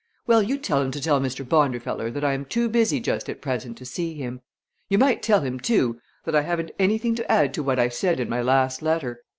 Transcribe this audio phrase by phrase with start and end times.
[0.25, 1.47] "Well, you tell 'em to tell Mr.
[1.47, 4.41] Bondifeller that I am too busy just at present to see him.
[4.89, 8.19] You might tell him, too, that I haven't anything to add to what I said
[8.19, 9.21] in my last letter.